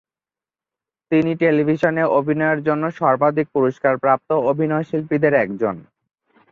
তিনি 1.11 1.31
টেলিভিশনে 1.41 2.03
অভিনয়ের 2.19 2.59
জন্য 2.67 2.83
সর্বাধিক 2.99 3.47
পুরস্কারপ্রাপ্ত 3.55 4.29
অভিনয়শিল্পীদের 4.51 5.33
একজন। 5.43 5.75